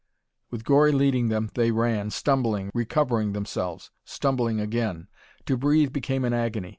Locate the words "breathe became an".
5.55-6.33